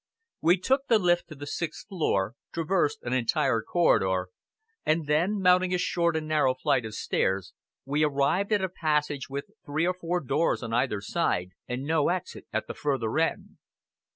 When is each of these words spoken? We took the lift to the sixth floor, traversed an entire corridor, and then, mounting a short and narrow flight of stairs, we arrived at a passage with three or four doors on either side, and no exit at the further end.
We 0.41 0.57
took 0.57 0.87
the 0.87 0.97
lift 0.97 1.27
to 1.27 1.35
the 1.35 1.45
sixth 1.45 1.85
floor, 1.87 2.33
traversed 2.51 3.03
an 3.03 3.13
entire 3.13 3.61
corridor, 3.61 4.29
and 4.83 5.05
then, 5.05 5.39
mounting 5.39 5.75
a 5.75 5.77
short 5.77 6.15
and 6.15 6.27
narrow 6.27 6.55
flight 6.55 6.85
of 6.85 6.95
stairs, 6.95 7.53
we 7.85 8.03
arrived 8.03 8.51
at 8.51 8.63
a 8.63 8.69
passage 8.69 9.29
with 9.29 9.51
three 9.63 9.85
or 9.85 9.93
four 9.93 10.19
doors 10.19 10.63
on 10.63 10.73
either 10.73 11.01
side, 11.01 11.49
and 11.67 11.83
no 11.83 12.09
exit 12.09 12.47
at 12.51 12.65
the 12.65 12.73
further 12.73 13.19
end. 13.19 13.57